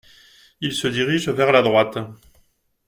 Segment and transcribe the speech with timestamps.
[0.61, 1.99] Il se dirige vers la droite.